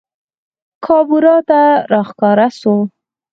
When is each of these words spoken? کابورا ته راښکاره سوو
کابورا 0.85 1.35
ته 1.49 1.61
راښکاره 1.91 2.47
سوو 2.59 2.81